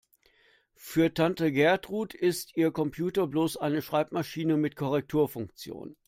[0.77, 5.95] Für Tante Gertrud ist ihr Computer bloß eine Schreibmaschine mit Korrekturfunktion.